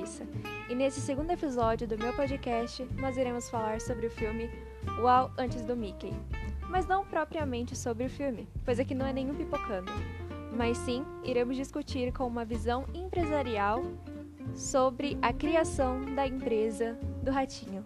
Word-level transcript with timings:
Larissa, 0.00 0.26
e 0.70 0.74
nesse 0.74 0.98
segundo 0.98 1.30
episódio 1.30 1.86
do 1.86 1.98
meu 1.98 2.14
podcast 2.14 2.88
nós 2.98 3.18
iremos 3.18 3.50
falar 3.50 3.82
sobre 3.82 4.06
o 4.06 4.10
filme 4.10 4.50
Uau 4.98 5.30
Antes 5.36 5.62
do 5.62 5.76
Mickey. 5.76 6.10
Mas 6.70 6.86
não 6.86 7.04
propriamente 7.04 7.76
sobre 7.76 8.04
o 8.06 8.08
filme, 8.08 8.48
pois 8.64 8.80
aqui 8.80 8.94
não 8.94 9.04
é 9.04 9.12
nenhum 9.12 9.34
pipocando, 9.34 9.92
mas 10.56 10.78
sim 10.78 11.04
iremos 11.22 11.54
discutir 11.54 12.12
com 12.14 12.26
uma 12.26 12.46
visão 12.46 12.86
empresarial 12.94 13.82
sobre 14.54 15.18
a 15.20 15.34
criação 15.34 16.00
da 16.14 16.26
empresa 16.26 16.98
do 17.22 17.30
Ratinho. 17.30 17.84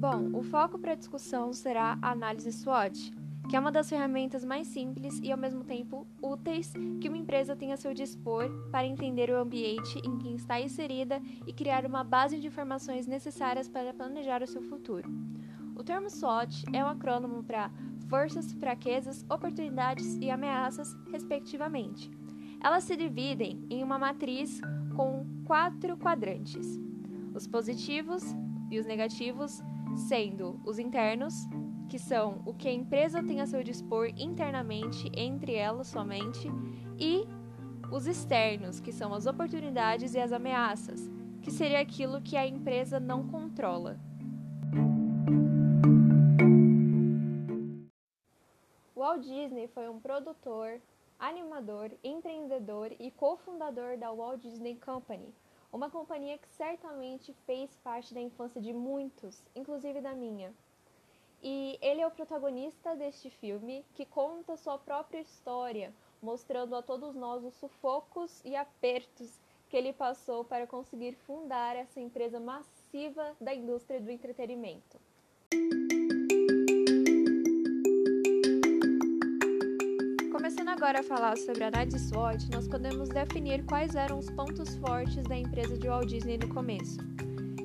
Bom, 0.00 0.30
o 0.36 0.42
foco 0.42 0.78
para 0.80 0.92
a 0.92 0.96
discussão 0.96 1.52
será 1.52 1.96
a 2.02 2.10
análise 2.10 2.50
SWOT, 2.52 3.19
que 3.50 3.56
é 3.56 3.58
uma 3.58 3.72
das 3.72 3.88
ferramentas 3.88 4.44
mais 4.44 4.68
simples 4.68 5.18
e 5.24 5.32
ao 5.32 5.36
mesmo 5.36 5.64
tempo 5.64 6.06
úteis 6.22 6.72
que 7.00 7.08
uma 7.08 7.18
empresa 7.18 7.56
tem 7.56 7.72
a 7.72 7.76
seu 7.76 7.92
dispor 7.92 8.48
para 8.70 8.86
entender 8.86 9.28
o 9.28 9.40
ambiente 9.40 9.98
em 10.04 10.18
que 10.18 10.32
está 10.36 10.60
inserida 10.60 11.20
e 11.44 11.52
criar 11.52 11.84
uma 11.84 12.04
base 12.04 12.38
de 12.38 12.46
informações 12.46 13.08
necessárias 13.08 13.68
para 13.68 13.92
planejar 13.92 14.40
o 14.40 14.46
seu 14.46 14.62
futuro. 14.62 15.10
O 15.74 15.82
termo 15.82 16.08
SWOT 16.08 16.64
é 16.72 16.84
um 16.84 16.86
acrônimo 16.86 17.42
para 17.42 17.72
forças, 18.08 18.52
fraquezas, 18.52 19.26
oportunidades 19.28 20.16
e 20.20 20.30
ameaças, 20.30 20.96
respectivamente. 21.10 22.08
Elas 22.62 22.84
se 22.84 22.96
dividem 22.96 23.66
em 23.68 23.82
uma 23.82 23.98
matriz 23.98 24.60
com 24.94 25.26
quatro 25.44 25.96
quadrantes: 25.96 26.78
os 27.34 27.48
positivos 27.48 28.22
e 28.70 28.78
os 28.78 28.86
negativos 28.86 29.60
sendo 29.96 30.60
os 30.64 30.78
internos, 30.78 31.48
que 31.90 31.98
são 31.98 32.40
o 32.46 32.54
que 32.54 32.68
a 32.68 32.72
empresa 32.72 33.20
tem 33.20 33.40
a 33.40 33.46
seu 33.46 33.64
dispor 33.64 34.10
internamente 34.16 35.10
entre 35.12 35.54
elas 35.54 35.88
somente, 35.88 36.48
e 36.96 37.26
os 37.90 38.06
externos, 38.06 38.78
que 38.78 38.92
são 38.92 39.12
as 39.12 39.26
oportunidades 39.26 40.14
e 40.14 40.20
as 40.20 40.30
ameaças, 40.30 41.10
que 41.42 41.50
seria 41.50 41.80
aquilo 41.80 42.22
que 42.22 42.36
a 42.36 42.46
empresa 42.46 43.00
não 43.00 43.26
controla. 43.26 43.98
Walt 48.94 49.22
Disney 49.22 49.66
foi 49.66 49.88
um 49.88 49.98
produtor, 49.98 50.80
animador, 51.18 51.90
empreendedor 52.04 52.92
e 53.00 53.10
cofundador 53.10 53.98
da 53.98 54.12
Walt 54.12 54.40
Disney 54.40 54.76
Company, 54.76 55.34
uma 55.72 55.90
companhia 55.90 56.38
que 56.38 56.48
certamente 56.50 57.34
fez 57.46 57.76
parte 57.78 58.14
da 58.14 58.20
infância 58.20 58.60
de 58.60 58.72
muitos, 58.72 59.42
inclusive 59.56 60.00
da 60.00 60.14
minha. 60.14 60.54
E 61.42 61.78
ele 61.80 62.00
é 62.02 62.06
o 62.06 62.10
protagonista 62.10 62.94
deste 62.94 63.30
filme 63.30 63.84
que 63.94 64.04
conta 64.04 64.56
sua 64.56 64.78
própria 64.78 65.20
história, 65.20 65.92
mostrando 66.20 66.76
a 66.76 66.82
todos 66.82 67.14
nós 67.14 67.42
os 67.42 67.54
sufocos 67.54 68.44
e 68.44 68.54
apertos 68.54 69.40
que 69.70 69.76
ele 69.76 69.92
passou 69.92 70.44
para 70.44 70.66
conseguir 70.66 71.14
fundar 71.14 71.76
essa 71.76 72.00
empresa 72.00 72.38
massiva 72.38 73.34
da 73.40 73.54
indústria 73.54 74.00
do 74.00 74.10
entretenimento. 74.10 75.00
Começando 80.30 80.68
agora 80.68 81.00
a 81.00 81.02
falar 81.02 81.38
sobre 81.38 81.64
a 81.64 81.68
análise 81.68 81.98
SWOT, 82.08 82.50
nós 82.50 82.68
podemos 82.68 83.08
definir 83.08 83.64
quais 83.64 83.94
eram 83.94 84.18
os 84.18 84.28
pontos 84.30 84.74
fortes 84.76 85.22
da 85.22 85.36
empresa 85.36 85.78
de 85.78 85.88
Walt 85.88 86.08
Disney 86.08 86.36
no 86.36 86.52
começo. 86.52 86.98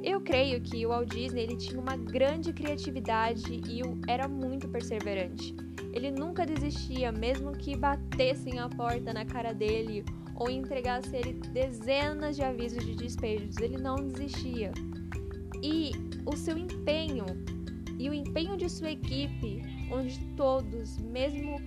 Eu 0.06 0.22
creio 0.22 0.62
que 0.62 0.86
o 0.86 0.90
Walt 0.90 1.10
Disney 1.10 1.42
ele 1.42 1.58
tinha 1.58 1.82
uma 1.82 1.98
grande 1.98 2.54
criatividade 2.54 3.60
e 3.68 3.82
era 4.08 4.28
muito 4.28 4.68
perseverante. 4.68 5.56
Ele 5.94 6.12
nunca 6.12 6.46
desistia, 6.46 7.12
mesmo 7.12 7.54
que 7.54 7.76
batessem 7.76 8.60
a 8.60 8.70
porta 8.70 9.12
na 9.12 9.26
cara 9.26 9.52
dele 9.52 10.06
ou 10.36 10.48
entregasse 10.48 11.16
ele 11.16 11.34
dezenas 11.52 12.36
de 12.36 12.44
avisos 12.44 12.86
de 12.86 12.96
despejos, 12.96 13.58
ele 13.58 13.78
não 13.80 13.96
desistia. 13.96 14.72
E 15.64 15.92
o 16.24 16.38
seu 16.38 16.56
empenho 16.56 17.26
e 17.98 18.08
o 18.08 18.14
empenho 18.14 18.56
de 18.58 18.70
sua 18.70 18.92
equipe, 18.92 19.64
onde 19.92 20.20
todos, 20.36 21.00
mesmo 21.00 21.58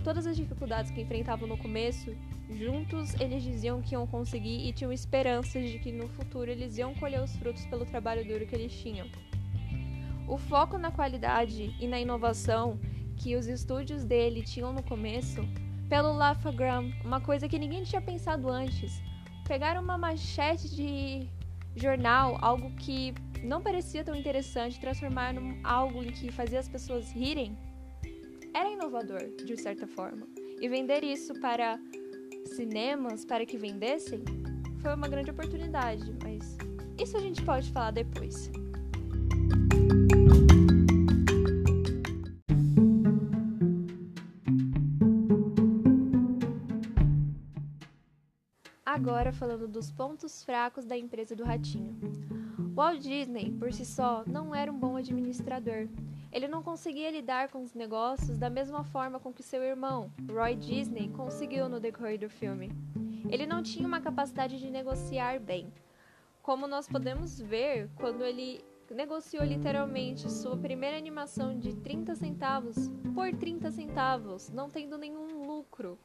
todas 0.00 0.26
as 0.26 0.36
dificuldades 0.36 0.90
que 0.90 1.00
enfrentavam 1.00 1.48
no 1.48 1.56
começo, 1.56 2.14
juntos 2.50 3.14
eles 3.20 3.42
diziam 3.42 3.80
que 3.80 3.94
iam 3.94 4.06
conseguir 4.06 4.66
e 4.66 4.72
tinham 4.72 4.92
esperanças 4.92 5.70
de 5.70 5.78
que 5.78 5.92
no 5.92 6.08
futuro 6.08 6.50
eles 6.50 6.78
iam 6.78 6.94
colher 6.94 7.22
os 7.22 7.34
frutos 7.36 7.64
pelo 7.66 7.84
trabalho 7.84 8.26
duro 8.26 8.46
que 8.46 8.54
eles 8.54 8.72
tinham. 8.72 9.06
O 10.26 10.36
foco 10.36 10.76
na 10.76 10.90
qualidade 10.90 11.74
e 11.80 11.86
na 11.86 11.98
inovação 11.98 12.78
que 13.16 13.34
os 13.34 13.46
estúdios 13.46 14.04
dele 14.04 14.42
tinham 14.42 14.72
no 14.72 14.82
começo, 14.82 15.40
pelo 15.88 16.12
Lafagram, 16.12 16.92
uma 17.04 17.20
coisa 17.20 17.48
que 17.48 17.58
ninguém 17.58 17.82
tinha 17.82 18.00
pensado 18.00 18.48
antes, 18.48 19.02
pegar 19.46 19.80
uma 19.80 19.96
manchete 19.96 20.68
de 20.68 21.28
jornal, 21.74 22.36
algo 22.40 22.70
que 22.76 23.14
não 23.42 23.62
parecia 23.62 24.04
tão 24.04 24.14
interessante, 24.14 24.78
transformar 24.78 25.34
em 25.34 25.60
algo 25.64 26.02
em 26.02 26.12
que 26.12 26.30
fazia 26.30 26.58
as 26.58 26.68
pessoas 26.68 27.10
rirem 27.10 27.56
era 28.54 28.70
inovador, 28.70 29.30
de 29.44 29.56
certa 29.56 29.86
forma. 29.86 30.26
E 30.60 30.68
vender 30.68 31.04
isso 31.04 31.34
para 31.40 31.78
cinemas, 32.46 33.24
para 33.24 33.46
que 33.46 33.56
vendessem, 33.56 34.24
foi 34.80 34.94
uma 34.94 35.08
grande 35.08 35.30
oportunidade, 35.30 36.04
mas 36.22 36.56
isso 37.00 37.16
a 37.16 37.20
gente 37.20 37.42
pode 37.42 37.70
falar 37.70 37.90
depois. 37.90 38.50
Agora 48.84 49.32
falando 49.32 49.68
dos 49.68 49.92
pontos 49.92 50.42
fracos 50.42 50.84
da 50.84 50.96
empresa 50.96 51.36
do 51.36 51.44
Ratinho. 51.44 51.96
Walt 52.74 53.00
Disney, 53.00 53.52
por 53.52 53.72
si 53.72 53.84
só, 53.84 54.24
não 54.26 54.54
era 54.54 54.72
um 54.72 54.78
bom 54.78 54.96
administrador 54.96 55.88
ele 56.30 56.46
não 56.46 56.62
conseguia 56.62 57.10
lidar 57.10 57.48
com 57.48 57.62
os 57.62 57.74
negócios 57.74 58.38
da 58.38 58.50
mesma 58.50 58.84
forma 58.84 59.18
com 59.18 59.32
que 59.32 59.42
seu 59.42 59.62
irmão, 59.62 60.12
Roy 60.30 60.54
Disney, 60.56 61.08
conseguiu 61.08 61.68
no 61.68 61.80
decorrer 61.80 62.18
do 62.18 62.28
filme. 62.28 62.70
Ele 63.30 63.46
não 63.46 63.62
tinha 63.62 63.86
uma 63.86 64.00
capacidade 64.00 64.58
de 64.58 64.70
negociar 64.70 65.40
bem. 65.40 65.72
Como 66.42 66.66
nós 66.66 66.88
podemos 66.88 67.40
ver 67.40 67.90
quando 67.96 68.24
ele 68.24 68.64
negociou 68.90 69.44
literalmente 69.44 70.30
sua 70.30 70.56
primeira 70.56 70.96
animação 70.96 71.58
de 71.58 71.74
30 71.76 72.14
centavos 72.14 72.76
por 73.14 73.34
30 73.34 73.70
centavos, 73.70 74.48
não 74.50 74.68
tendo 74.68 74.96
nenhum 74.96 75.46
lucro. 75.46 75.98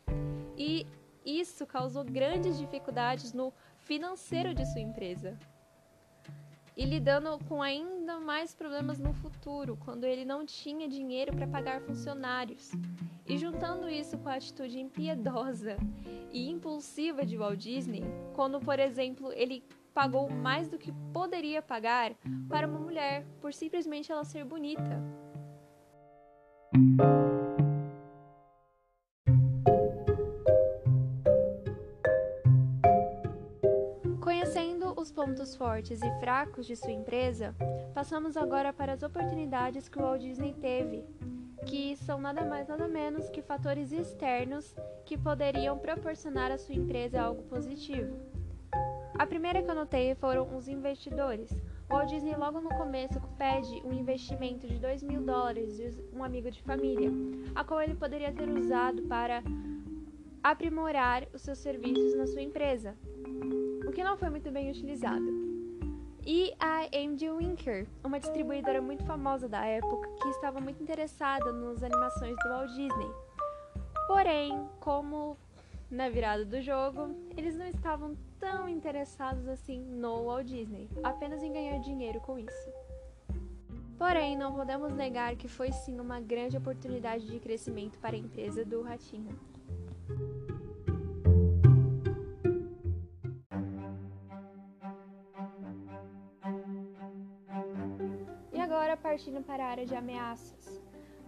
E 0.57 0.85
isso 1.25 1.65
causou 1.65 2.03
grandes 2.03 2.57
dificuldades 2.57 3.33
no 3.33 3.53
financeiro 3.77 4.53
de 4.53 4.65
sua 4.65 4.81
empresa 4.81 5.37
e 6.75 6.85
lidando 6.85 7.37
com 7.47 7.61
ainda 7.61 8.19
mais 8.19 8.53
problemas 8.53 8.99
no 8.99 9.13
futuro, 9.13 9.77
quando 9.83 10.05
ele 10.05 10.25
não 10.25 10.45
tinha 10.45 10.87
dinheiro 10.87 11.33
para 11.33 11.47
pagar 11.47 11.81
funcionários. 11.81 12.71
E 13.25 13.37
juntando 13.37 13.89
isso 13.89 14.17
com 14.17 14.29
a 14.29 14.35
atitude 14.35 14.79
impiedosa 14.79 15.77
e 16.31 16.49
impulsiva 16.49 17.25
de 17.25 17.37
Walt 17.37 17.59
Disney, 17.59 18.03
quando, 18.33 18.59
por 18.59 18.79
exemplo, 18.79 19.31
ele 19.33 19.63
pagou 19.93 20.29
mais 20.29 20.67
do 20.67 20.77
que 20.77 20.91
poderia 21.13 21.61
pagar 21.61 22.13
para 22.49 22.67
uma 22.67 22.79
mulher 22.79 23.25
por 23.39 23.53
simplesmente 23.53 24.11
ela 24.11 24.23
ser 24.23 24.43
bonita. 24.43 25.01
Pontos 35.13 35.55
fortes 35.55 36.01
e 36.01 36.19
fracos 36.19 36.65
de 36.65 36.75
sua 36.75 36.91
empresa, 36.91 37.55
passamos 37.93 38.35
agora 38.35 38.73
para 38.73 38.93
as 38.93 39.03
oportunidades 39.03 39.87
que 39.87 39.99
o 39.99 40.01
Walt 40.01 40.21
Disney 40.21 40.53
teve, 40.53 41.05
que 41.67 41.95
são 41.97 42.19
nada 42.19 42.43
mais 42.43 42.67
nada 42.67 42.87
menos 42.87 43.29
que 43.29 43.41
fatores 43.41 43.91
externos 43.91 44.75
que 45.05 45.17
poderiam 45.17 45.77
proporcionar 45.77 46.51
à 46.51 46.57
sua 46.57 46.75
empresa 46.75 47.21
algo 47.21 47.43
positivo. 47.43 48.17
A 49.17 49.27
primeira 49.27 49.61
que 49.61 49.69
eu 49.69 49.75
notei 49.75 50.15
foram 50.15 50.57
os 50.57 50.67
investidores. 50.67 51.51
O 51.87 51.93
Walt 51.93 52.09
Disney 52.09 52.35
logo 52.35 52.59
no 52.59 52.69
começo 52.69 53.21
pede 53.37 53.81
um 53.85 53.93
investimento 53.93 54.67
de 54.67 54.79
2 54.79 55.03
mil 55.03 55.21
dólares 55.21 55.77
de 55.77 56.03
um 56.11 56.23
amigo 56.23 56.49
de 56.49 56.61
família, 56.63 57.11
a 57.53 57.63
qual 57.63 57.81
ele 57.81 57.93
poderia 57.93 58.33
ter 58.33 58.49
usado 58.49 59.03
para 59.03 59.43
aprimorar 60.41 61.27
os 61.31 61.43
seus 61.43 61.59
serviços 61.59 62.15
na 62.15 62.25
sua 62.25 62.41
empresa 62.41 62.97
que 63.93 64.03
não 64.03 64.17
foi 64.17 64.29
muito 64.29 64.51
bem 64.51 64.69
utilizado. 64.69 65.53
E 66.25 66.53
a 66.59 66.87
AMD 66.95 67.31
Winker, 67.31 67.85
uma 68.03 68.19
distribuidora 68.19 68.81
muito 68.81 69.03
famosa 69.03 69.47
da 69.47 69.65
época, 69.65 70.09
que 70.21 70.29
estava 70.29 70.59
muito 70.59 70.81
interessada 70.81 71.51
nas 71.51 71.83
animações 71.83 72.35
do 72.37 72.49
Walt 72.49 72.69
Disney. 72.69 73.11
Porém, 74.07 74.67
como 74.79 75.37
na 75.91 76.09
virada 76.09 76.43
do 76.45 76.61
jogo, 76.61 77.13
eles 77.37 77.55
não 77.55 77.67
estavam 77.67 78.15
tão 78.39 78.67
interessados 78.67 79.47
assim 79.47 79.79
no 79.79 80.25
Walt 80.25 80.47
Disney, 80.47 80.89
apenas 81.03 81.43
em 81.43 81.51
ganhar 81.51 81.77
dinheiro 81.79 82.19
com 82.21 82.39
isso. 82.39 82.73
Porém, 83.97 84.35
não 84.35 84.53
podemos 84.53 84.91
negar 84.93 85.35
que 85.35 85.47
foi 85.47 85.71
sim 85.71 85.99
uma 85.99 86.19
grande 86.19 86.57
oportunidade 86.57 87.27
de 87.27 87.39
crescimento 87.39 87.99
para 87.99 88.15
a 88.15 88.19
empresa 88.19 88.65
do 88.65 88.81
Ratinho. 88.81 89.37
Agora 98.93 98.97
partindo 98.97 99.41
para 99.41 99.65
a 99.65 99.69
área 99.69 99.85
de 99.85 99.95
ameaças. 99.95 100.81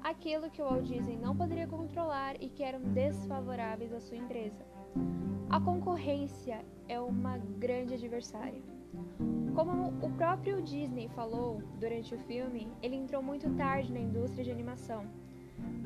Aquilo 0.03 0.49
que 0.49 0.61
o 0.61 0.65
Walt 0.65 0.85
Disney 0.85 1.17
não 1.17 1.35
poderia 1.35 1.67
controlar 1.67 2.35
e 2.39 2.49
que 2.49 2.63
eram 2.63 2.79
desfavoráveis 2.79 3.91
à 3.91 3.99
sua 3.99 4.17
empresa. 4.17 4.63
A 5.49 5.59
concorrência 5.59 6.63
é 6.87 6.99
uma 6.99 7.37
grande 7.37 7.95
adversária. 7.95 8.61
Como 9.55 9.87
o 10.05 10.09
próprio 10.11 10.61
Disney 10.61 11.09
falou 11.09 11.61
durante 11.79 12.13
o 12.13 12.19
filme, 12.19 12.67
ele 12.81 12.95
entrou 12.95 13.21
muito 13.23 13.49
tarde 13.55 13.91
na 13.91 13.99
indústria 13.99 14.43
de 14.43 14.51
animação. 14.51 15.05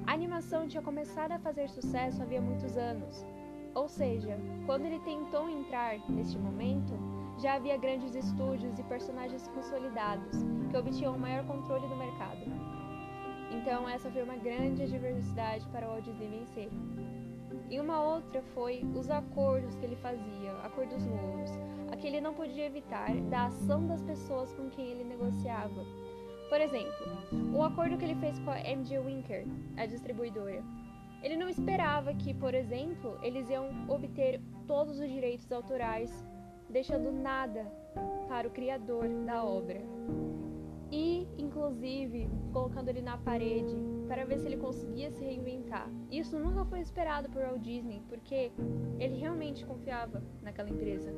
A 0.06 0.14
animação 0.14 0.68
tinha 0.68 0.82
começado 0.82 1.32
a 1.32 1.40
fazer 1.40 1.70
sucesso 1.70 2.22
havia 2.22 2.42
muitos 2.42 2.76
anos, 2.76 3.26
ou 3.74 3.88
seja, 3.88 4.38
quando 4.66 4.86
ele 4.86 5.00
tentou 5.00 5.50
entrar 5.50 5.98
neste 6.10 6.38
momento, 6.38 6.94
já 7.40 7.56
havia 7.56 7.78
grandes 7.78 8.14
estúdios 8.16 8.78
e 8.78 8.84
personagens 8.84 9.48
consolidados 9.48 10.44
que 10.70 10.78
obtinham 10.78 11.16
o 11.16 11.20
maior 11.20 11.46
controle 11.46 11.88
do 11.88 11.96
mercado. 11.96 12.42
Então, 13.52 13.88
essa 13.88 14.12
foi 14.12 14.22
uma 14.22 14.36
grande 14.36 14.84
adversidade 14.84 15.66
para 15.70 15.88
o 15.88 15.92
Walt 15.92 16.04
Disney 16.04 16.28
vencer. 16.28 16.70
E 17.70 17.80
uma 17.80 18.02
outra 18.02 18.42
foi 18.54 18.84
os 18.96 19.10
acordos 19.10 19.76
que 19.76 19.86
ele 19.86 19.96
fazia, 19.96 20.52
acordos 20.64 21.06
louros, 21.06 21.52
a 21.92 21.96
que 21.96 22.08
ele 22.08 22.22
não 22.22 22.34
podia 22.34 22.66
evitar 22.66 23.16
da 23.30 23.46
ação 23.46 23.88
das 23.88 24.02
pessoas 24.04 24.54
com 24.54 24.70
quem 24.70 24.88
ele 24.88 25.04
negociava. 25.04 25.86
Por 26.50 26.60
exemplo, 26.60 27.06
o 27.54 27.64
acordo 27.64 27.98
que 27.98 28.06
ele 28.06 28.16
fez 28.16 28.38
com 28.40 28.52
a 28.52 28.60
MG 28.60 29.00
Winker, 29.00 29.46
a 29.78 29.86
distribuidora. 29.86 30.64
Ele 31.22 31.38
não 31.38 31.50
esperava 31.50 32.14
que, 32.14 32.34
por 32.34 32.54
exemplo, 32.54 33.20
eles 33.22 33.50
iam 33.50 33.70
obter 33.88 34.42
todos 34.66 35.00
os 35.00 35.08
direitos 35.08 35.52
autorais, 35.52 36.26
deixando 36.70 37.12
nada 37.12 37.66
para 38.28 38.48
o 38.48 38.52
criador 38.52 39.08
da 39.26 39.44
obra 39.44 39.82
e, 40.92 41.28
inclusive, 41.38 42.30
colocando 42.52 42.90
ele 42.90 43.02
na 43.02 43.18
parede 43.18 43.76
para 44.08 44.26
ver 44.26 44.40
se 44.40 44.48
ele 44.48 44.58
conseguia 44.58 45.12
se 45.12 45.24
reinventar. 45.24 45.88
Isso 46.12 46.38
nunca 46.40 46.66
foi 46.66 46.80
esperado 46.80 47.30
por 47.30 47.44
Walt 47.44 47.62
Disney, 47.62 48.02
porque 48.10 48.52
ele 49.00 49.16
realmente 49.18 49.66
confiava 49.66 50.24
naquela 50.42 50.70
empresa. 50.70 51.14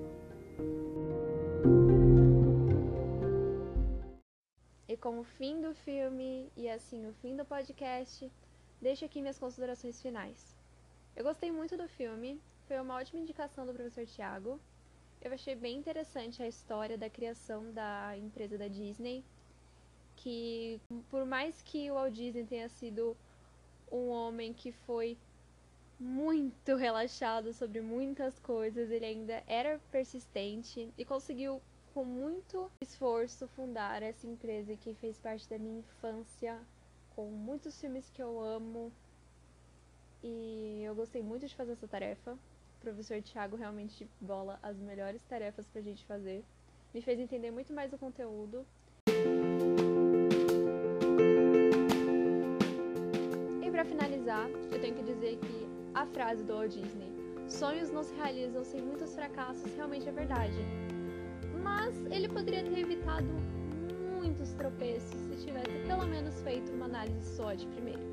E 4.88 4.98
com 4.98 5.20
o 5.20 5.24
fim 5.24 5.62
do 5.62 5.74
filme 5.74 6.52
e 6.58 6.70
assim 6.70 7.08
o 7.08 7.14
fim 7.14 7.36
do 7.36 7.46
podcast, 7.46 8.30
deixo 8.82 9.06
aqui 9.06 9.22
minhas 9.22 9.40
considerações 9.40 10.02
finais. 10.02 10.58
Eu 11.16 11.24
gostei 11.24 11.50
muito 11.50 11.78
do 11.78 11.88
filme, 11.88 12.42
foi 12.68 12.78
uma 12.80 12.96
ótima 12.96 13.22
indicação 13.22 13.66
do 13.66 13.74
professor 13.74 14.06
Tiago. 14.06 14.60
Eu 15.22 15.32
achei 15.34 15.56
bem 15.56 15.78
interessante 15.78 16.42
a 16.42 16.48
história 16.48 16.98
da 16.98 17.10
criação 17.10 17.72
da 17.72 18.18
empresa 18.18 18.58
da 18.58 18.68
Disney 18.68 19.24
que 20.16 20.80
por 21.10 21.26
mais 21.26 21.62
que 21.62 21.90
o 21.90 21.96
Walt 21.96 22.14
Disney 22.14 22.46
tenha 22.46 22.70
sido 22.70 23.18
um 23.92 24.10
homem 24.10 24.54
que 24.54 24.72
foi 24.72 25.18
muito 26.00 26.76
relaxado 26.76 27.54
sobre 27.54 27.82
muitas 27.82 28.40
coisas, 28.40 28.90
ele 28.90 29.06
ainda 29.06 29.44
era 29.48 29.80
persistente 29.92 30.92
e 30.98 31.06
conseguiu 31.06 31.62
com 31.94 32.04
muito 32.04 32.72
esforço 32.80 33.48
fundar 33.50 34.02
essa 34.02 34.26
empresa 34.26 34.76
que 34.76 34.94
fez 34.96 35.20
parte 35.20 35.50
da 35.50 35.60
minha 35.60 35.80
infância, 35.80 36.60
com 37.16 37.26
muitos 37.26 37.80
filmes 37.80 38.10
que 38.10 38.22
eu 38.22 38.40
amo. 38.40 38.92
E 40.24 40.82
eu 40.84 40.96
gostei 40.96 41.22
muito 41.22 41.48
de 41.48 41.56
fazer 41.56 41.74
essa 41.74 41.88
tarefa. 41.88 42.38
Professor 42.82 43.22
Thiago 43.22 43.56
realmente 43.56 44.10
bola 44.20 44.60
as 44.62 44.78
melhores 44.78 45.22
tarefas 45.24 45.66
pra 45.68 45.82
gente 45.82 46.04
fazer. 46.06 46.44
Me 46.94 47.02
fez 47.02 47.20
entender 47.20 47.52
muito 47.52 47.72
mais 47.72 47.94
o 47.94 47.98
conteúdo 47.98 48.66
para 53.82 53.90
finalizar, 53.90 54.48
eu 54.72 54.80
tenho 54.80 54.94
que 54.94 55.02
dizer 55.02 55.38
que 55.38 55.68
a 55.96 56.06
frase 56.06 56.44
do 56.44 56.54
Walt 56.54 56.72
Disney, 56.72 57.12
sonhos 57.50 57.90
não 57.90 58.04
se 58.04 58.14
realizam 58.14 58.64
sem 58.64 58.80
muitos 58.80 59.16
fracassos, 59.16 59.74
realmente 59.76 60.08
é 60.08 60.12
verdade. 60.12 60.54
Mas 61.64 61.96
ele 62.12 62.28
poderia 62.30 62.64
ter 62.64 62.78
evitado 62.78 63.26
muitos 64.14 64.54
tropeços 64.54 65.10
se 65.10 65.46
tivesse 65.46 65.88
pelo 65.88 66.06
menos 66.06 66.40
feito 66.42 66.72
uma 66.74 66.86
análise 66.86 67.36
SWOT 67.36 67.66
primeiro. 67.70 68.11